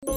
Selamat 0.00 0.16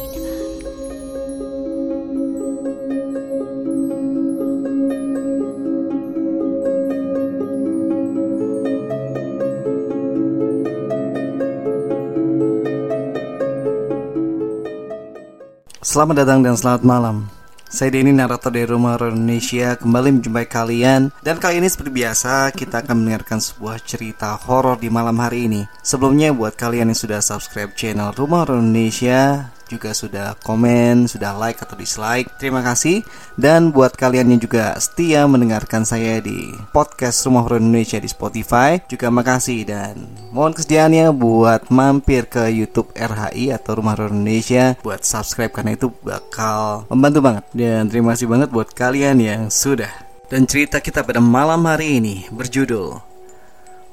datang 16.16 16.40
dan 16.40 16.56
selamat 16.56 16.88
malam. 16.88 17.28
Saya 17.68 17.92
Denny, 17.92 18.16
narator 18.16 18.56
dari 18.56 18.64
Rumah 18.64 18.96
Indonesia. 19.12 19.76
Kembali 19.76 20.16
menjumpai 20.16 20.48
kalian. 20.48 21.12
Dan 21.20 21.44
kali 21.44 21.60
ini 21.60 21.68
seperti 21.68 21.92
biasa 21.92 22.56
Kita 22.56 22.88
akan 22.88 23.04
mendengarkan 23.04 23.44
sebuah 23.44 23.84
cerita 23.84 24.32
horor 24.48 24.80
di 24.80 24.88
malam 24.88 25.20
hari 25.20 25.52
ini. 25.52 25.68
Sebelumnya 25.84 26.32
buat 26.32 26.56
kalian 26.56 26.96
yang 26.96 26.96
sudah 26.96 27.20
subscribe 27.20 27.76
channel 27.76 28.16
Rumah 28.16 28.48
Indonesia 28.48 29.52
juga 29.74 29.92
sudah 29.98 30.38
komen, 30.46 31.10
sudah 31.10 31.34
like 31.34 31.58
atau 31.58 31.74
dislike. 31.74 32.30
Terima 32.38 32.62
kasih. 32.62 33.02
Dan 33.34 33.74
buat 33.74 33.98
kalian 33.98 34.30
yang 34.30 34.42
juga 34.42 34.78
setia 34.78 35.26
mendengarkan 35.26 35.82
saya 35.82 36.22
di 36.22 36.54
podcast 36.70 37.26
Rumah 37.26 37.42
Horor 37.50 37.60
Indonesia 37.60 37.98
di 37.98 38.06
Spotify, 38.06 38.78
juga 38.86 39.10
makasih 39.10 39.66
dan 39.66 40.06
mohon 40.30 40.54
kesediaannya 40.54 41.10
buat 41.18 41.74
mampir 41.74 42.30
ke 42.30 42.54
YouTube 42.54 42.94
RHI 42.94 43.58
atau 43.58 43.82
Rumah 43.82 43.98
Horor 43.98 44.14
Indonesia 44.14 44.78
buat 44.86 45.02
subscribe 45.02 45.50
karena 45.50 45.74
itu 45.74 45.90
bakal 46.06 46.86
membantu 46.94 47.20
banget. 47.26 47.44
Dan 47.52 47.90
terima 47.90 48.14
kasih 48.14 48.30
banget 48.30 48.54
buat 48.54 48.70
kalian 48.70 49.18
yang 49.18 49.42
sudah. 49.50 49.90
Dan 50.30 50.46
cerita 50.50 50.80
kita 50.82 51.06
pada 51.06 51.22
malam 51.22 51.66
hari 51.66 52.02
ini 52.02 52.26
berjudul 52.30 52.98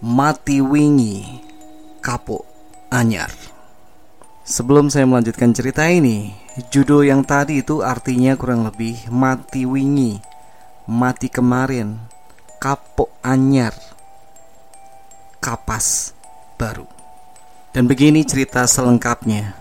Mati 0.01 0.65
Wingi 0.65 1.43
Kapuk 2.01 2.49
Anyar. 2.89 3.50
Sebelum 4.51 4.91
saya 4.91 5.07
melanjutkan 5.07 5.55
cerita 5.55 5.87
ini, 5.87 6.35
judul 6.75 7.07
yang 7.07 7.23
tadi 7.23 7.63
itu 7.63 7.87
artinya 7.87 8.35
kurang 8.35 8.67
lebih 8.67 9.07
mati 9.07 9.63
wingi, 9.63 10.19
mati 10.91 11.31
kemarin, 11.31 11.95
kapok 12.59 13.15
anyar, 13.23 13.71
kapas 15.39 16.19
baru. 16.59 16.83
Dan 17.71 17.87
begini 17.87 18.27
cerita 18.27 18.67
selengkapnya. 18.67 19.55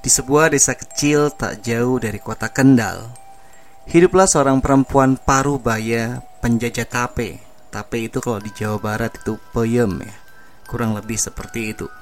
Di 0.00 0.08
sebuah 0.08 0.48
desa 0.48 0.72
kecil 0.72 1.28
tak 1.28 1.60
jauh 1.60 2.00
dari 2.00 2.16
kota 2.16 2.48
Kendal, 2.48 3.12
hiduplah 3.92 4.24
seorang 4.24 4.64
perempuan 4.64 5.20
paruh 5.20 5.60
baya 5.60 6.24
penjajah 6.40 6.88
tape. 6.88 7.44
Tape 7.68 8.08
itu 8.08 8.24
kalau 8.24 8.40
di 8.40 8.56
Jawa 8.56 8.80
Barat 8.80 9.20
itu 9.20 9.36
peyem 9.52 10.00
ya. 10.00 10.16
Kurang 10.64 10.96
lebih 10.96 11.20
seperti 11.20 11.76
itu. 11.76 11.92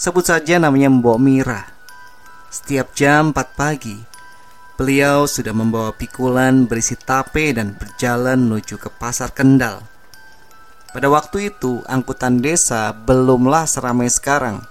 Sebut 0.00 0.24
saja 0.24 0.56
namanya 0.56 0.88
Mbok 0.88 1.20
Mira. 1.20 1.68
Setiap 2.48 2.96
jam 2.96 3.36
4 3.36 3.52
pagi, 3.52 4.00
beliau 4.80 5.28
sudah 5.28 5.52
membawa 5.52 5.92
pikulan 5.92 6.64
berisi 6.64 6.96
tape 6.96 7.52
dan 7.52 7.76
berjalan 7.76 8.48
menuju 8.48 8.80
ke 8.80 8.88
pasar 8.96 9.28
Kendal. 9.36 9.84
Pada 10.96 11.04
waktu 11.12 11.52
itu, 11.52 11.84
angkutan 11.84 12.40
desa 12.40 12.96
belumlah 12.96 13.68
seramai 13.68 14.08
sekarang. 14.08 14.64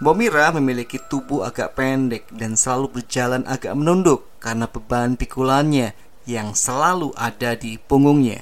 Mbok 0.00 0.16
Mira 0.16 0.56
memiliki 0.56 0.96
tubuh 0.96 1.44
agak 1.44 1.76
pendek 1.76 2.32
dan 2.32 2.56
selalu 2.56 3.04
berjalan 3.04 3.44
agak 3.44 3.76
menunduk 3.76 4.24
karena 4.40 4.72
beban 4.72 5.20
pikulannya 5.20 5.92
yang 6.24 6.56
selalu 6.56 7.12
ada 7.12 7.60
di 7.60 7.76
punggungnya. 7.76 8.40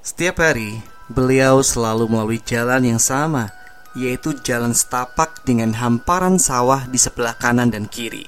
Setiap 0.00 0.40
hari, 0.40 0.80
beliau 1.12 1.60
selalu 1.60 2.08
melalui 2.08 2.40
jalan 2.40 2.96
yang 2.96 3.02
sama 3.04 3.63
yaitu 3.94 4.34
jalan 4.42 4.74
setapak 4.74 5.46
dengan 5.46 5.74
hamparan 5.78 6.36
sawah 6.38 6.86
di 6.90 6.98
sebelah 6.98 7.38
kanan 7.38 7.70
dan 7.70 7.86
kiri. 7.86 8.26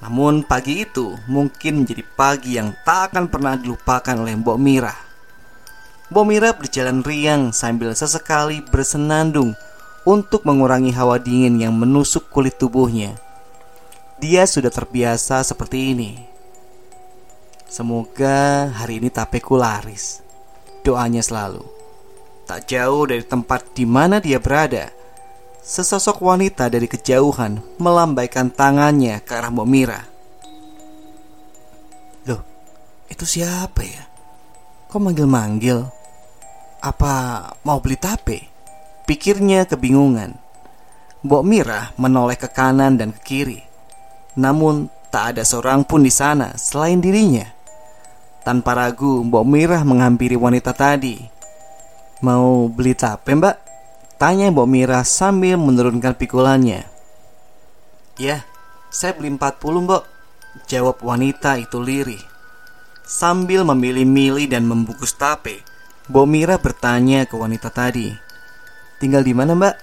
Namun 0.00 0.46
pagi 0.46 0.82
itu 0.82 1.18
mungkin 1.28 1.84
menjadi 1.84 2.04
pagi 2.16 2.56
yang 2.56 2.72
tak 2.82 3.12
akan 3.12 3.28
pernah 3.28 3.54
dilupakan 3.58 4.16
oleh 4.16 4.34
Mbok 4.40 4.58
Mira. 4.58 4.94
Mbok 6.08 6.24
Mira 6.24 6.50
berjalan 6.56 7.04
riang 7.04 7.52
sambil 7.52 7.92
sesekali 7.92 8.64
bersenandung 8.64 9.52
untuk 10.08 10.48
mengurangi 10.48 10.94
hawa 10.96 11.20
dingin 11.20 11.60
yang 11.60 11.76
menusuk 11.76 12.32
kulit 12.32 12.56
tubuhnya. 12.56 13.18
Dia 14.16 14.48
sudah 14.48 14.72
terbiasa 14.72 15.44
seperti 15.44 15.92
ini. 15.92 16.12
Semoga 17.68 18.72
hari 18.72 19.04
ini 19.04 19.12
tapeku 19.12 19.60
laris. 19.60 20.24
Doanya 20.80 21.20
selalu. 21.20 21.77
Tak 22.48 22.64
jauh 22.64 23.04
dari 23.04 23.20
tempat 23.20 23.76
di 23.76 23.84
mana 23.84 24.24
dia 24.24 24.40
berada, 24.40 24.88
sesosok 25.60 26.24
wanita 26.24 26.72
dari 26.72 26.88
kejauhan 26.88 27.60
melambaikan 27.76 28.48
tangannya 28.48 29.20
ke 29.20 29.36
arah 29.36 29.52
Mbok 29.52 29.68
Mira. 29.68 30.00
Loh, 32.24 32.40
itu 33.12 33.28
siapa 33.28 33.84
ya? 33.84 34.00
Kok 34.88 34.96
manggil-manggil? 34.96 35.92
Apa 36.80 37.12
mau 37.68 37.84
beli 37.84 38.00
tape? 38.00 38.48
Pikirnya 39.04 39.68
kebingungan. 39.68 40.32
Mbok 41.28 41.44
Mira 41.44 41.92
menoleh 42.00 42.40
ke 42.40 42.48
kanan 42.48 42.96
dan 42.96 43.12
ke 43.12 43.20
kiri. 43.28 43.60
Namun 44.40 44.88
tak 45.12 45.36
ada 45.36 45.44
seorang 45.44 45.84
pun 45.84 46.00
di 46.00 46.08
sana 46.08 46.56
selain 46.56 46.96
dirinya. 47.04 47.44
Tanpa 48.40 48.72
ragu, 48.72 49.20
Mbok 49.20 49.44
Mira 49.44 49.84
menghampiri 49.84 50.40
wanita 50.40 50.72
tadi 50.72 51.36
Mau 52.18 52.66
beli 52.66 52.98
tape 52.98 53.30
mbak? 53.30 53.54
Tanya 54.18 54.50
Mbok 54.50 54.66
Mira 54.66 55.06
sambil 55.06 55.54
menurunkan 55.54 56.18
pikulannya. 56.18 56.82
Ya, 58.18 58.42
saya 58.90 59.14
beli 59.14 59.30
40 59.30 59.86
mbok. 59.86 60.02
Jawab 60.66 60.98
wanita 61.06 61.54
itu 61.62 61.78
lirih. 61.78 62.18
Sambil 63.06 63.62
memilih-milih 63.62 64.50
dan 64.50 64.66
membungkus 64.66 65.14
tape 65.14 65.62
Mbok 66.10 66.26
Mira 66.28 66.60
bertanya 66.60 67.24
ke 67.24 67.40
wanita 67.40 67.72
tadi 67.72 68.12
Tinggal 69.00 69.24
di 69.24 69.32
mana 69.32 69.56
mbak? 69.56 69.80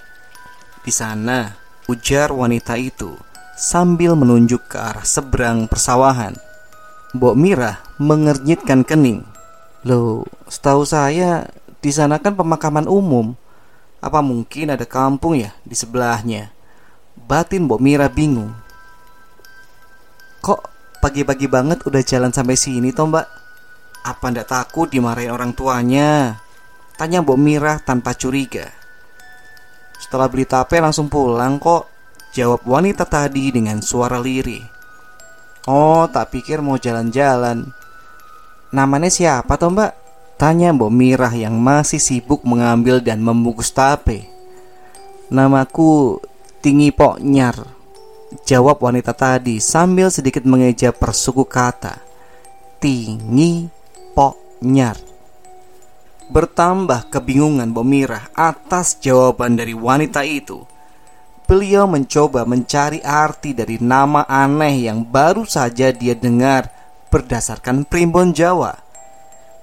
Di 0.86 0.94
sana, 0.94 1.50
ujar 1.90 2.30
wanita 2.30 2.78
itu 2.78 3.18
Sambil 3.56 4.14
menunjuk 4.14 4.70
ke 4.70 4.76
arah 4.76 5.02
seberang 5.02 5.64
persawahan. 5.66 6.36
Mbok 7.16 7.34
Mira 7.40 7.80
mengernyitkan 7.96 8.84
kening. 8.84 9.24
Loh, 9.88 10.28
setahu 10.44 10.84
saya 10.84 11.48
di 11.80 11.90
sana 11.92 12.18
kan 12.20 12.34
pemakaman 12.34 12.88
umum. 12.88 13.36
Apa 14.00 14.20
mungkin 14.20 14.70
ada 14.70 14.84
kampung 14.84 15.40
ya 15.40 15.56
di 15.64 15.72
sebelahnya? 15.72 16.52
Batin 17.16 17.64
Mbok 17.64 17.80
Mira 17.80 18.06
bingung. 18.12 18.52
Kok 20.44 20.60
pagi-pagi 21.00 21.48
banget 21.50 21.82
udah 21.88 22.02
jalan 22.04 22.30
sampai 22.30 22.54
sini 22.54 22.92
toh 22.92 23.08
mbak? 23.08 23.26
Apa 24.06 24.30
ndak 24.30 24.46
takut 24.46 24.86
dimarahin 24.86 25.34
orang 25.34 25.50
tuanya? 25.50 26.38
Tanya 26.94 27.24
Mbok 27.26 27.40
Mira 27.40 27.82
tanpa 27.82 28.14
curiga. 28.14 28.70
Setelah 29.98 30.30
beli 30.30 30.46
tape 30.46 30.78
langsung 30.78 31.10
pulang 31.10 31.58
kok. 31.58 31.90
Jawab 32.30 32.62
wanita 32.68 33.08
tadi 33.08 33.50
dengan 33.50 33.80
suara 33.82 34.20
lirih. 34.20 34.62
Oh, 35.66 36.06
tak 36.06 36.30
pikir 36.30 36.62
mau 36.62 36.78
jalan-jalan. 36.78 37.66
Namanya 38.70 39.10
siapa 39.10 39.58
toh 39.58 39.74
mbak? 39.74 40.05
Tanya 40.36 40.68
Mbok 40.68 40.92
Mirah 40.92 41.32
yang 41.32 41.56
masih 41.56 41.96
sibuk 41.96 42.44
mengambil 42.44 43.00
dan 43.00 43.24
membungkus 43.24 43.72
tape. 43.72 44.28
Namaku 45.32 46.20
Tinggi 46.60 46.92
Pok 46.92 47.24
Nyar. 47.24 47.56
Jawab 48.44 48.84
wanita 48.84 49.16
tadi 49.16 49.64
sambil 49.64 50.12
sedikit 50.12 50.44
mengeja 50.44 50.92
persuku 50.92 51.40
kata. 51.48 52.04
Tinggi 52.76 53.64
Pok 54.12 54.60
Nyar. 54.60 55.00
Bertambah 56.28 57.08
kebingungan 57.08 57.72
Mbok 57.72 57.86
Mirah 57.88 58.24
atas 58.36 59.00
jawaban 59.00 59.56
dari 59.56 59.72
wanita 59.72 60.20
itu. 60.20 60.68
Beliau 61.48 61.88
mencoba 61.88 62.44
mencari 62.44 63.00
arti 63.00 63.56
dari 63.56 63.80
nama 63.80 64.28
aneh 64.28 64.84
yang 64.84 65.00
baru 65.00 65.48
saja 65.48 65.96
dia 65.96 66.12
dengar 66.12 66.68
berdasarkan 67.08 67.88
primbon 67.88 68.36
Jawa. 68.36 68.85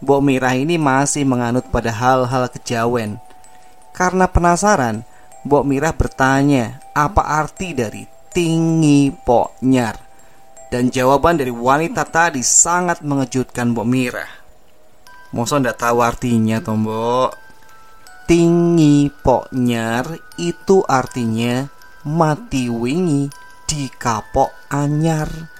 Mbok 0.03 0.19
Mirah 0.19 0.51
ini 0.59 0.75
masih 0.75 1.23
menganut 1.23 1.71
pada 1.71 1.87
hal-hal 1.87 2.51
kejawen. 2.51 3.23
Karena 3.95 4.27
penasaran, 4.27 5.07
Mbok 5.47 5.63
Mirah 5.63 5.95
bertanya 5.95 6.83
apa 6.91 7.23
arti 7.23 7.71
dari 7.71 8.03
tinggi 8.35 9.15
poknyar. 9.15 9.95
Dan 10.67 10.91
jawaban 10.91 11.39
dari 11.39 11.55
wanita 11.55 12.03
tadi 12.03 12.43
sangat 12.43 12.99
mengejutkan 12.99 13.71
Mbok 13.71 13.87
Mirah. 13.87 14.31
Masa 15.31 15.63
ndak 15.63 15.79
tahu 15.79 16.03
artinya 16.03 16.59
toh 16.59 16.75
Mbok? 16.75 17.31
Tinggi 18.27 19.07
poknyar 19.07 20.35
itu 20.35 20.83
artinya 20.83 21.63
mati 22.03 22.67
wingi 22.67 23.31
di 23.63 23.87
kapok 23.87 24.67
anyar 24.67 25.53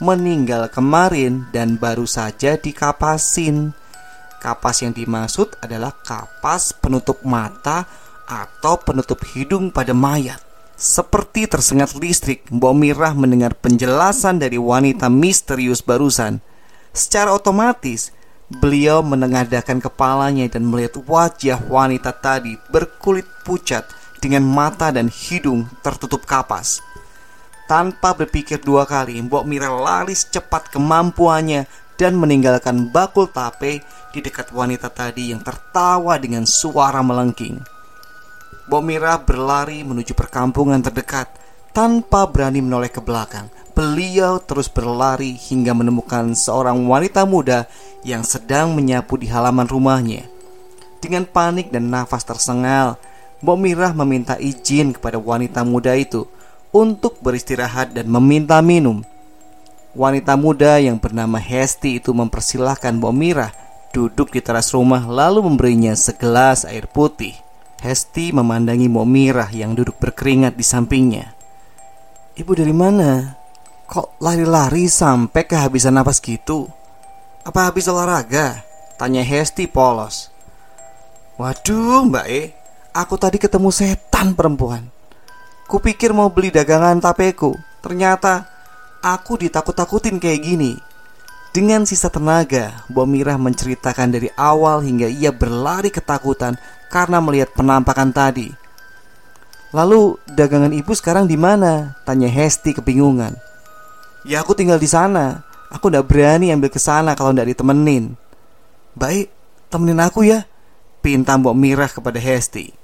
meninggal 0.00 0.72
kemarin 0.72 1.46
dan 1.52 1.76
baru 1.76 2.08
saja 2.08 2.56
dikapasin. 2.56 3.79
Kapas 4.40 4.80
yang 4.80 4.96
dimaksud 4.96 5.60
adalah 5.60 5.92
kapas 6.00 6.72
penutup 6.72 7.20
mata 7.28 7.84
atau 8.24 8.80
penutup 8.80 9.20
hidung 9.36 9.68
pada 9.68 9.92
mayat. 9.92 10.40
Seperti 10.80 11.44
tersengat 11.44 11.92
listrik, 12.00 12.48
Mbok 12.48 12.72
Mirah 12.72 13.12
mendengar 13.12 13.52
penjelasan 13.52 14.40
dari 14.40 14.56
wanita 14.56 15.12
misterius 15.12 15.84
barusan. 15.84 16.40
Secara 16.96 17.36
otomatis, 17.36 18.16
beliau 18.48 19.04
menengadakan 19.04 19.76
kepalanya 19.84 20.48
dan 20.48 20.64
melihat 20.64 21.04
wajah 21.04 21.60
wanita 21.68 22.16
tadi 22.16 22.56
berkulit 22.72 23.28
pucat 23.44 23.84
dengan 24.24 24.40
mata 24.48 24.88
dan 24.88 25.12
hidung 25.12 25.68
tertutup 25.84 26.24
kapas. 26.24 26.80
Tanpa 27.68 28.16
berpikir 28.16 28.64
dua 28.64 28.88
kali, 28.88 29.20
Mbok 29.20 29.44
Mirah 29.44 29.76
lari 29.76 30.16
secepat 30.16 30.72
kemampuannya 30.72 31.68
dan 32.00 32.16
meninggalkan 32.16 32.88
bakul 32.88 33.28
tape 33.28 33.84
di 34.16 34.24
dekat 34.24 34.48
wanita 34.56 34.88
tadi 34.88 35.36
yang 35.36 35.44
tertawa 35.44 36.16
dengan 36.16 36.48
suara 36.48 37.04
melengking. 37.04 37.60
Bomira 38.64 39.20
berlari 39.20 39.84
menuju 39.84 40.16
perkampungan 40.16 40.80
terdekat 40.80 41.28
tanpa 41.76 42.24
berani 42.24 42.64
menoleh 42.64 42.88
ke 42.88 43.04
belakang. 43.04 43.52
Beliau 43.76 44.40
terus 44.40 44.72
berlari 44.72 45.36
hingga 45.36 45.76
menemukan 45.76 46.32
seorang 46.32 46.88
wanita 46.88 47.28
muda 47.28 47.68
yang 48.00 48.24
sedang 48.24 48.72
menyapu 48.72 49.20
di 49.20 49.28
halaman 49.28 49.68
rumahnya. 49.68 50.24
Dengan 51.04 51.28
panik 51.28 51.68
dan 51.68 51.92
nafas 51.92 52.24
tersengal, 52.24 52.96
Bomira 53.40 53.96
meminta 53.96 54.36
izin 54.36 54.92
kepada 54.92 55.16
wanita 55.16 55.64
muda 55.64 55.96
itu 55.96 56.28
untuk 56.76 57.16
beristirahat 57.24 57.96
dan 57.96 58.04
meminta 58.08 58.60
minum. 58.60 59.00
Wanita 59.90 60.38
muda 60.38 60.78
yang 60.78 61.02
bernama 61.02 61.42
Hesti 61.42 61.98
itu 61.98 62.14
mempersilahkan 62.14 62.94
Bomira 63.02 63.50
duduk 63.90 64.30
di 64.30 64.38
teras 64.38 64.70
rumah 64.70 65.02
lalu 65.02 65.42
memberinya 65.42 65.98
segelas 65.98 66.62
air 66.62 66.86
putih. 66.86 67.34
Hesti 67.82 68.30
memandangi 68.30 68.86
Momirah 68.86 69.50
yang 69.50 69.74
duduk 69.74 69.98
berkeringat 69.98 70.54
di 70.54 70.62
sampingnya. 70.62 71.32
Ibu 72.36 72.52
dari 72.54 72.76
mana? 72.76 73.34
Kok 73.90 74.22
lari-lari 74.22 74.86
sampai 74.86 75.48
kehabisan 75.48 75.98
napas 75.98 76.22
gitu? 76.22 76.70
Apa 77.42 77.72
habis 77.72 77.90
olahraga? 77.90 78.62
Tanya 78.94 79.24
Hesti 79.24 79.66
polos. 79.66 80.30
Waduh, 81.40 82.04
Mbak 82.06 82.26
E, 82.28 82.52
aku 82.92 83.16
tadi 83.16 83.40
ketemu 83.40 83.72
setan 83.72 84.36
perempuan. 84.36 84.86
Kupikir 85.66 86.12
mau 86.12 86.28
beli 86.28 86.52
dagangan 86.52 87.00
tapeku. 87.00 87.56
Ternyata 87.80 88.49
aku 89.00 89.40
ditakut-takutin 89.40 90.20
kayak 90.20 90.40
gini. 90.44 90.72
Dengan 91.50 91.82
sisa 91.82 92.06
tenaga, 92.06 92.86
Bomirah 92.86 93.34
menceritakan 93.34 94.14
dari 94.14 94.30
awal 94.38 94.86
hingga 94.86 95.10
ia 95.10 95.34
berlari 95.34 95.90
ketakutan 95.90 96.54
karena 96.86 97.18
melihat 97.18 97.50
penampakan 97.50 98.14
tadi. 98.14 98.54
Lalu 99.74 100.18
dagangan 100.30 100.70
ibu 100.70 100.94
sekarang 100.94 101.26
di 101.26 101.34
mana? 101.34 101.98
Tanya 102.06 102.30
Hesti 102.30 102.74
kebingungan. 102.74 103.34
Ya 104.22 104.42
aku 104.42 104.54
tinggal 104.54 104.78
di 104.78 104.86
sana. 104.86 105.42
Aku 105.70 105.90
tidak 105.90 106.10
berani 106.10 106.50
ambil 106.50 106.70
ke 106.70 106.82
sana 106.82 107.14
kalau 107.14 107.30
tidak 107.30 107.54
ditemenin. 107.54 108.18
Baik, 108.94 109.30
temenin 109.70 110.02
aku 110.02 110.26
ya. 110.26 110.46
Pinta 111.02 111.38
Mbok 111.38 111.54
Mirah 111.54 111.90
kepada 111.90 112.18
Hesti. 112.18 112.74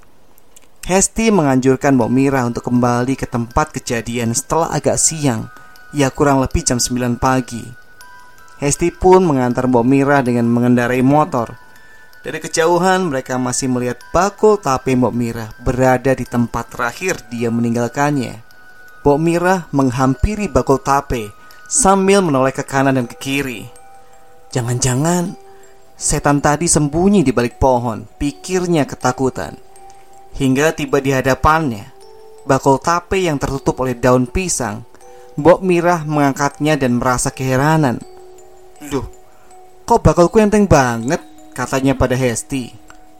Hesti 0.87 1.27
menganjurkan 1.31 1.99
Mbok 1.99 2.11
Mirah 2.11 2.47
untuk 2.47 2.63
kembali 2.67 3.19
ke 3.19 3.27
tempat 3.27 3.75
kejadian 3.75 4.31
setelah 4.31 4.71
agak 4.71 4.95
siang. 4.95 5.51
Ya 5.95 6.11
kurang 6.11 6.43
lebih 6.43 6.63
jam 6.67 6.81
9 6.81 7.19
pagi. 7.19 7.63
Hesti 8.57 8.89
pun 8.89 9.23
mengantar 9.23 9.69
Mbok 9.69 9.85
Mirah 9.85 10.25
dengan 10.25 10.49
mengendarai 10.49 11.05
motor 11.05 11.67
dari 12.27 12.43
kejauhan 12.43 13.07
mereka 13.07 13.39
masih 13.39 13.71
melihat 13.71 14.03
bakul 14.11 14.59
tape 14.59 14.91
Mbok 14.91 15.15
Mira 15.15 15.47
berada 15.63 16.11
di 16.11 16.27
tempat 16.27 16.75
terakhir 16.75 17.23
dia 17.31 17.47
meninggalkannya. 17.47 18.43
Mbok 18.99 19.19
Mira 19.23 19.55
menghampiri 19.71 20.51
bakul 20.51 20.83
tape 20.83 21.31
sambil 21.71 22.19
menoleh 22.19 22.51
ke 22.51 22.67
kanan 22.67 22.99
dan 22.99 23.07
ke 23.07 23.15
kiri. 23.15 23.71
Jangan-jangan 24.51 25.39
setan 25.95 26.43
tadi 26.43 26.67
sembunyi 26.67 27.23
di 27.23 27.31
balik 27.31 27.63
pohon, 27.63 28.03
pikirnya 28.19 28.83
ketakutan. 28.83 29.55
Hingga 30.35 30.75
tiba 30.75 30.99
di 30.99 31.15
hadapannya, 31.15 31.95
bakul 32.43 32.75
tape 32.83 33.23
yang 33.23 33.39
tertutup 33.39 33.79
oleh 33.79 33.95
daun 33.95 34.27
pisang. 34.27 34.83
Mbok 35.37 35.61
Mirah 35.61 36.01
mengangkatnya 36.01 36.81
dan 36.81 36.97
merasa 36.97 37.29
keheranan. 37.29 38.01
Loh, 38.89 39.05
kok 39.85 40.01
bakulku 40.01 40.41
enteng 40.41 40.65
banget? 40.65 41.21
Katanya 41.53 41.93
pada 41.93 42.17
Hesti. 42.17 42.73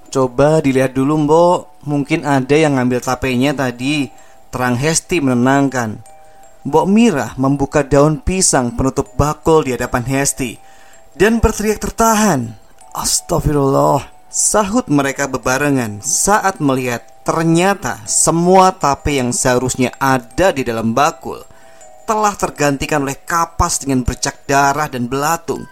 Coba 0.09 0.57
dilihat 0.57 0.97
dulu 0.97 1.13
mbok. 1.29 1.85
Mungkin 1.85 2.25
ada 2.25 2.57
yang 2.57 2.73
ngambil 2.73 3.05
tapenya 3.05 3.53
tadi. 3.53 4.09
Terang 4.49 4.73
Hesti 4.73 5.21
menenangkan. 5.21 6.01
Mbok 6.65 6.85
Mira 6.89 7.37
membuka 7.37 7.85
daun 7.85 8.17
pisang 8.17 8.73
penutup 8.73 9.13
bakul 9.13 9.63
di 9.63 9.71
hadapan 9.77 10.03
Hesti 10.03 10.57
Dan 11.13 11.37
berteriak 11.37 11.77
tertahan. 11.77 12.57
Astagfirullah. 12.97 14.09
Sahut 14.27 14.89
mereka 14.89 15.29
bebarengan 15.29 16.01
saat 16.01 16.57
melihat 16.57 17.05
ternyata 17.21 18.01
semua 18.09 18.73
tape 18.73 19.21
yang 19.21 19.29
seharusnya 19.31 19.93
ada 20.01 20.51
di 20.51 20.67
dalam 20.67 20.91
bakul 20.91 21.45
telah 22.07 22.33
tergantikan 22.39 23.03
oleh 23.03 23.19
kapas 23.19 23.83
dengan 23.83 24.07
bercak 24.07 24.47
darah 24.47 24.87
dan 24.87 25.11
belatung 25.11 25.67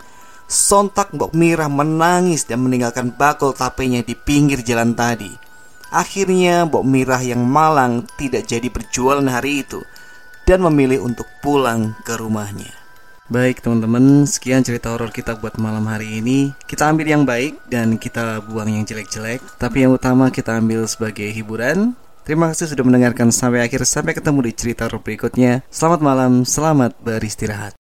Sontak 0.45 1.09
Mbok 1.09 1.33
Mira 1.33 1.65
menangis 1.65 2.45
dan 2.45 2.61
meninggalkan 2.61 3.09
bakul 3.09 3.49
tapenya 3.57 4.05
di 4.05 4.13
pinggir 4.13 4.61
jalan 4.61 4.93
tadi. 4.93 5.33
Akhirnya 5.89 6.69
Mbok 6.69 6.85
Mirah 6.85 7.21
yang 7.25 7.41
malang 7.41 8.05
tidak 8.13 8.45
jadi 8.45 8.69
berjualan 8.69 9.25
hari 9.25 9.65
itu 9.65 9.81
dan 10.45 10.61
memilih 10.61 11.01
untuk 11.01 11.25
pulang 11.41 11.97
ke 12.05 12.13
rumahnya. 12.13 12.69
Baik 13.25 13.65
teman-teman, 13.65 14.29
sekian 14.29 14.61
cerita 14.61 14.93
horor 14.93 15.09
kita 15.09 15.33
buat 15.33 15.57
malam 15.57 15.89
hari 15.89 16.21
ini. 16.21 16.53
Kita 16.69 16.93
ambil 16.93 17.09
yang 17.09 17.25
baik 17.25 17.65
dan 17.65 17.97
kita 17.97 18.45
buang 18.45 18.69
yang 18.69 18.85
jelek-jelek. 18.85 19.41
Tapi 19.57 19.81
yang 19.81 19.97
utama 19.97 20.29
kita 20.29 20.61
ambil 20.61 20.85
sebagai 20.85 21.25
hiburan. 21.33 21.97
Terima 22.25 22.49
kasih 22.49 22.73
sudah 22.73 22.81
mendengarkan 22.81 23.29
sampai 23.29 23.61
akhir. 23.61 23.85
Sampai 23.85 24.17
ketemu 24.17 24.49
di 24.49 24.51
cerita 24.57 24.89
berikutnya. 24.89 25.61
Selamat 25.69 26.01
malam, 26.01 26.41
selamat 26.41 26.97
beristirahat. 27.05 27.77